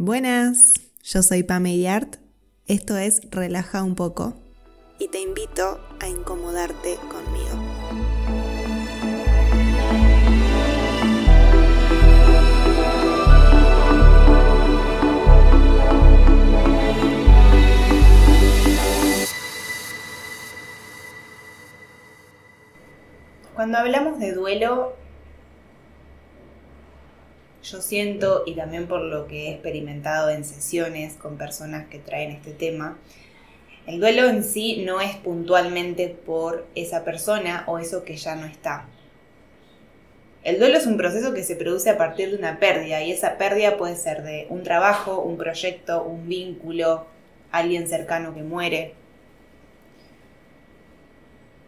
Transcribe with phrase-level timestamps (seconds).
[0.00, 2.18] Buenas, yo soy Pame Yart,
[2.68, 4.34] esto es Relaja un poco
[5.00, 7.48] y te invito a incomodarte conmigo.
[23.52, 24.92] Cuando hablamos de duelo,
[27.70, 32.30] yo siento, y también por lo que he experimentado en sesiones con personas que traen
[32.30, 32.98] este tema,
[33.86, 38.46] el duelo en sí no es puntualmente por esa persona o eso que ya no
[38.46, 38.86] está.
[40.44, 43.38] El duelo es un proceso que se produce a partir de una pérdida y esa
[43.38, 47.06] pérdida puede ser de un trabajo, un proyecto, un vínculo,
[47.50, 48.94] alguien cercano que muere.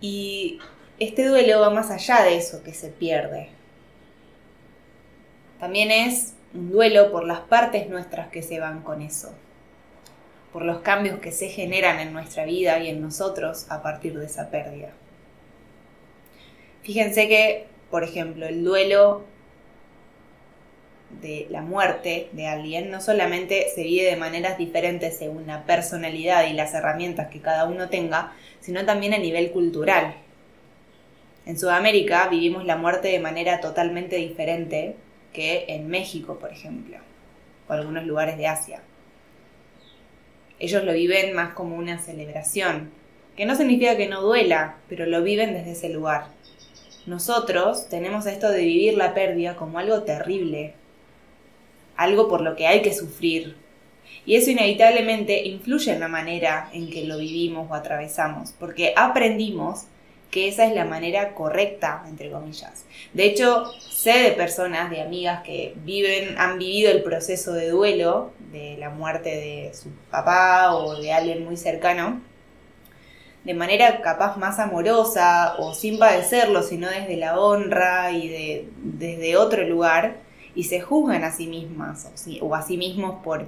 [0.00, 0.58] Y
[0.98, 3.57] este duelo va más allá de eso que se pierde.
[5.60, 9.34] También es un duelo por las partes nuestras que se van con eso,
[10.52, 14.26] por los cambios que se generan en nuestra vida y en nosotros a partir de
[14.26, 14.90] esa pérdida.
[16.82, 19.24] Fíjense que, por ejemplo, el duelo
[21.20, 26.46] de la muerte de alguien no solamente se vive de maneras diferentes según la personalidad
[26.46, 30.14] y las herramientas que cada uno tenga, sino también a nivel cultural.
[31.46, 34.96] En Sudamérica vivimos la muerte de manera totalmente diferente
[35.32, 36.98] que en México, por ejemplo,
[37.68, 38.82] o algunos lugares de Asia.
[40.58, 42.90] Ellos lo viven más como una celebración,
[43.36, 46.26] que no significa que no duela, pero lo viven desde ese lugar.
[47.06, 50.74] Nosotros tenemos esto de vivir la pérdida como algo terrible,
[51.96, 53.56] algo por lo que hay que sufrir.
[54.26, 59.84] Y eso inevitablemente influye en la manera en que lo vivimos o atravesamos, porque aprendimos
[60.30, 62.84] que esa es la manera correcta, entre comillas.
[63.14, 68.32] De hecho, sé de personas, de amigas que viven, han vivido el proceso de duelo
[68.52, 72.20] de la muerte de su papá o de alguien muy cercano,
[73.44, 79.36] de manera capaz más amorosa o sin padecerlo, sino desde la honra y de, desde
[79.36, 80.16] otro lugar,
[80.54, 82.10] y se juzgan a sí mismas
[82.42, 83.46] o, a sí mismos por,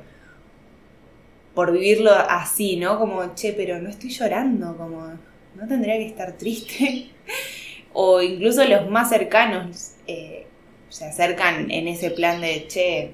[1.54, 2.98] por vivirlo así, ¿no?
[2.98, 5.18] Como, che, pero no estoy llorando, como
[5.54, 7.10] ¿no tendría que estar triste?
[7.92, 10.46] o incluso los más cercanos eh,
[10.88, 13.12] se acercan en ese plan de, che,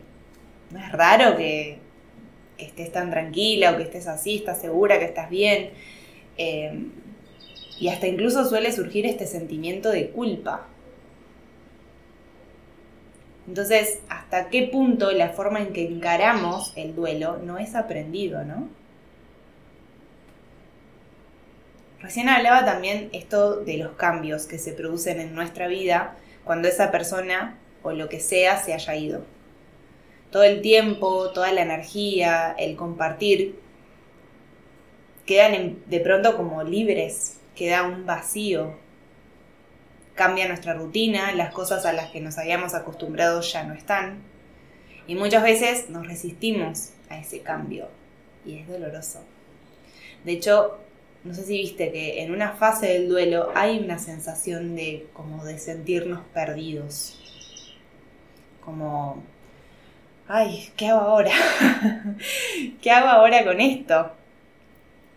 [0.70, 1.78] no es raro que,
[2.58, 5.70] estés tan tranquila o que estés así, estás segura que estás bien.
[6.38, 6.86] Eh,
[7.78, 10.66] y hasta incluso suele surgir este sentimiento de culpa.
[13.46, 18.68] Entonces, ¿hasta qué punto la forma en que encaramos el duelo no es aprendido, no?
[22.00, 26.90] Recién hablaba también esto de los cambios que se producen en nuestra vida cuando esa
[26.90, 29.24] persona o lo que sea se haya ido.
[30.30, 33.58] Todo el tiempo, toda la energía, el compartir,
[35.24, 38.74] quedan de pronto como libres, queda un vacío.
[40.14, 44.22] Cambia nuestra rutina, las cosas a las que nos habíamos acostumbrado ya no están.
[45.06, 47.88] Y muchas veces nos resistimos a ese cambio
[48.44, 49.22] y es doloroso.
[50.24, 50.78] De hecho,
[51.26, 55.44] no sé si viste que en una fase del duelo hay una sensación de como
[55.44, 57.20] de sentirnos perdidos.
[58.64, 59.22] Como,
[60.28, 61.32] ay, ¿qué hago ahora?
[62.80, 64.12] ¿Qué hago ahora con esto?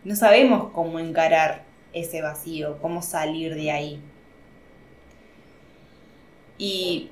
[0.03, 4.01] No sabemos cómo encarar ese vacío, cómo salir de ahí.
[6.57, 7.11] Y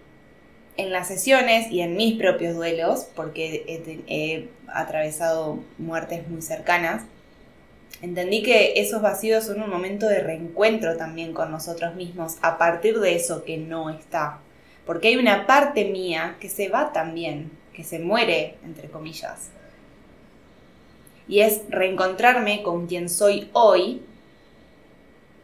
[0.75, 3.63] en las sesiones y en mis propios duelos, porque
[4.07, 7.03] he, atravesado muertes muy cercanas,
[8.01, 12.99] Entendí que esos vacíos son un momento de reencuentro también con nosotros mismos a partir
[12.99, 14.39] de eso que no está.
[14.85, 19.49] Porque hay una parte mía que se va también, que se muere, entre comillas.
[21.27, 24.01] Y es reencontrarme con quien soy hoy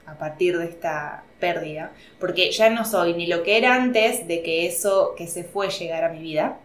[0.06, 1.92] a partir de esta pérdida.
[2.20, 5.70] Porque ya no soy ni lo que era antes de que eso que se fue
[5.70, 6.60] llegara a mi vida,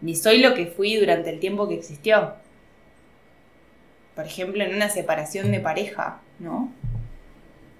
[0.00, 2.34] ni soy lo que fui durante el tiempo que existió
[4.16, 6.72] por ejemplo, en una separación de pareja, ¿no?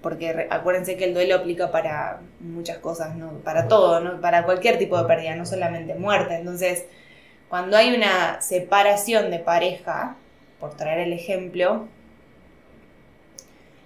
[0.01, 3.31] Porque acuérdense que el duelo aplica para muchas cosas, ¿no?
[3.39, 4.21] Para todo, ¿no?
[4.21, 6.35] Para cualquier tipo de pérdida, no solamente muerte.
[6.35, 6.85] Entonces,
[7.49, 10.15] cuando hay una separación de pareja,
[10.59, 11.87] por traer el ejemplo,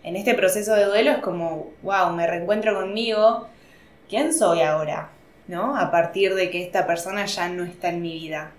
[0.03, 3.47] en este proceso de duelo es como, wow, me reencuentro conmigo,
[4.09, 5.09] ¿quién soy ahora?
[5.47, 5.77] ¿No?
[5.77, 8.51] A partir de que esta persona ya no está en mi vida.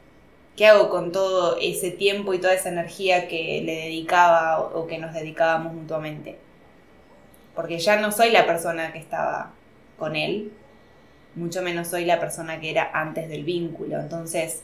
[0.56, 4.98] ¿Qué hago con todo ese tiempo y toda esa energía que le dedicaba o que
[4.98, 6.38] nos dedicábamos mutuamente?
[7.54, 9.52] Porque ya no soy la persona que estaba
[9.98, 10.52] con él,
[11.34, 13.98] mucho menos soy la persona que era antes del vínculo.
[13.98, 14.62] Entonces,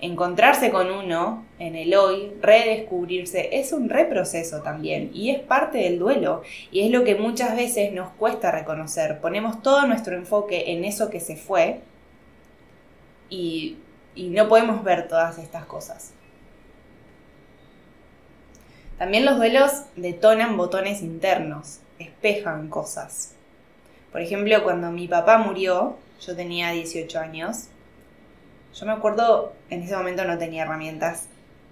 [0.00, 5.98] encontrarse con uno en el hoy, redescubrirse, es un reproceso también y es parte del
[5.98, 6.42] duelo
[6.72, 9.20] y es lo que muchas veces nos cuesta reconocer.
[9.20, 11.80] Ponemos todo nuestro enfoque en eso que se fue
[13.28, 13.76] y,
[14.14, 16.12] y no podemos ver todas estas cosas.
[18.98, 23.32] También los duelos detonan botones internos, espejan cosas.
[24.12, 27.68] Por ejemplo, cuando mi papá murió, yo tenía 18 años,
[28.74, 31.26] yo me acuerdo, en ese momento no tenía herramientas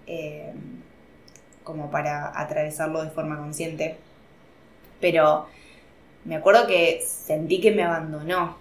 [0.07, 0.53] eh,
[1.65, 3.99] como para atravesarlo de forma consciente,
[5.01, 5.47] pero
[6.25, 8.57] me acuerdo que sentí que me abandonó.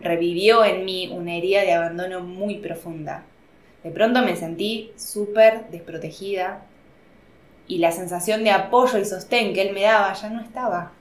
[0.00, 3.24] Revivió en mí una herida de abandono muy profunda.
[3.82, 6.62] De pronto me sentí súper desprotegida
[7.66, 10.92] y la sensación de apoyo y sostén que él me daba ya no estaba.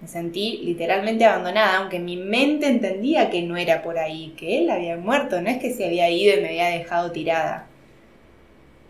[0.00, 4.70] Me sentí literalmente abandonada, aunque mi mente entendía que no era por ahí, que él
[4.70, 7.66] había muerto, no es que se había ido y me había dejado tirada.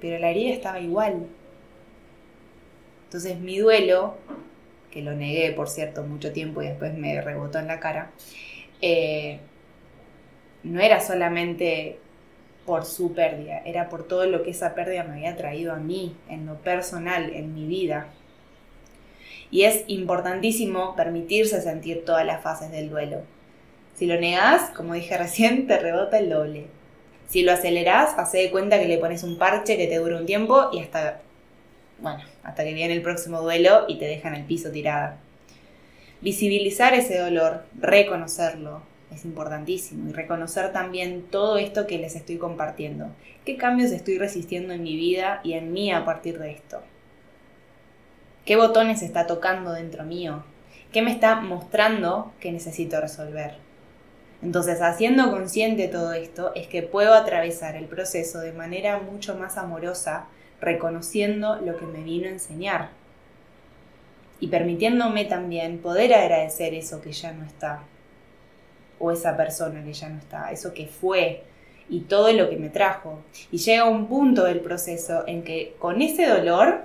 [0.00, 1.26] Pero la herida estaba igual.
[3.04, 4.16] Entonces mi duelo,
[4.90, 8.10] que lo negué por cierto mucho tiempo y después me rebotó en la cara,
[8.80, 9.40] eh,
[10.62, 11.98] no era solamente
[12.66, 16.14] por su pérdida, era por todo lo que esa pérdida me había traído a mí,
[16.28, 18.08] en lo personal, en mi vida.
[19.50, 23.22] Y es importantísimo permitirse sentir todas las fases del duelo.
[23.94, 26.66] Si lo negás, como dije recién, te rebota el doble.
[27.26, 30.26] Si lo acelerás, hace de cuenta que le pones un parche que te dura un
[30.26, 31.20] tiempo y hasta,
[31.98, 35.18] bueno, hasta que viene el próximo duelo y te deja en el piso tirada.
[36.20, 38.82] Visibilizar ese dolor, reconocerlo,
[39.12, 40.10] es importantísimo.
[40.10, 43.06] Y reconocer también todo esto que les estoy compartiendo.
[43.44, 46.80] ¿Qué cambios estoy resistiendo en mi vida y en mí a partir de esto?
[48.44, 50.42] ¿Qué botones está tocando dentro mío?
[50.92, 53.54] ¿Qué me está mostrando que necesito resolver?
[54.42, 59.56] Entonces, haciendo consciente todo esto, es que puedo atravesar el proceso de manera mucho más
[59.56, 60.26] amorosa,
[60.60, 62.97] reconociendo lo que me vino a enseñar
[64.40, 67.82] y permitiéndome también poder agradecer eso que ya no está,
[68.98, 71.42] o esa persona que ya no está, eso que fue
[71.88, 73.22] y todo lo que me trajo.
[73.50, 76.82] Y llega un punto del proceso en que con ese dolor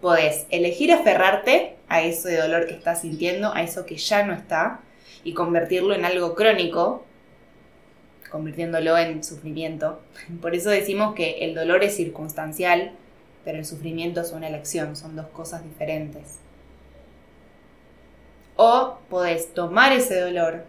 [0.00, 4.80] podés elegir aferrarte a ese dolor que estás sintiendo, a eso que ya no está,
[5.24, 7.04] y convertirlo en algo crónico,
[8.30, 10.00] convirtiéndolo en sufrimiento.
[10.40, 12.92] Por eso decimos que el dolor es circunstancial,
[13.44, 16.38] pero el sufrimiento es una elección, son dos cosas diferentes.
[18.56, 20.64] O podés tomar ese dolor,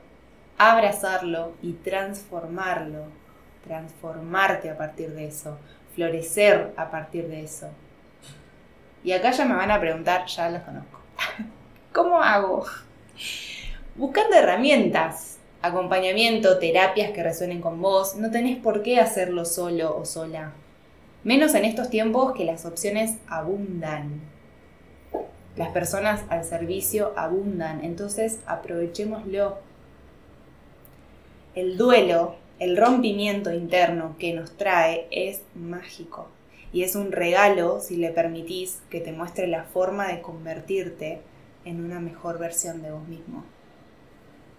[0.57, 3.05] abrazarlo y transformarlo,
[3.65, 5.57] transformarte a partir de eso,
[5.95, 7.69] florecer a partir de eso.
[9.03, 10.99] Y acá ya me van a preguntar, ya los conozco.
[11.93, 12.65] ¿Cómo hago?
[13.95, 20.05] Buscando herramientas, acompañamiento, terapias que resuenen con vos, no tenés por qué hacerlo solo o
[20.05, 20.53] sola.
[21.23, 24.21] Menos en estos tiempos que las opciones abundan.
[25.55, 29.57] Las personas al servicio abundan, entonces aprovechémoslo.
[31.53, 36.27] El duelo, el rompimiento interno que nos trae es mágico
[36.73, 41.21] y es un regalo si le permitís que te muestre la forma de convertirte
[41.65, 43.43] en una mejor versión de vos mismo.